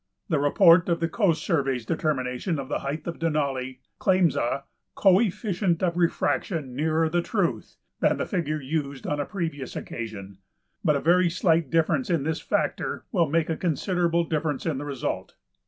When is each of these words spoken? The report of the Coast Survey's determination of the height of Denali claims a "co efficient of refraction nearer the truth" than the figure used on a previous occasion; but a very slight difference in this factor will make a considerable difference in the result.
The 0.29 0.39
report 0.39 0.89
of 0.89 0.99
the 0.99 1.07
Coast 1.07 1.43
Survey's 1.43 1.85
determination 1.85 2.57
of 2.57 2.69
the 2.69 2.79
height 2.79 3.05
of 3.05 3.19
Denali 3.19 3.81
claims 3.99 4.35
a 4.35 4.63
"co 4.95 5.19
efficient 5.19 5.83
of 5.83 5.95
refraction 5.95 6.75
nearer 6.75 7.07
the 7.07 7.21
truth" 7.21 7.75
than 7.99 8.17
the 8.17 8.25
figure 8.25 8.59
used 8.59 9.05
on 9.05 9.19
a 9.19 9.25
previous 9.27 9.75
occasion; 9.75 10.39
but 10.83 10.95
a 10.95 10.99
very 10.99 11.29
slight 11.29 11.69
difference 11.69 12.09
in 12.09 12.23
this 12.23 12.39
factor 12.41 13.05
will 13.11 13.29
make 13.29 13.51
a 13.51 13.55
considerable 13.55 14.23
difference 14.23 14.65
in 14.65 14.79
the 14.79 14.85
result. 14.85 15.35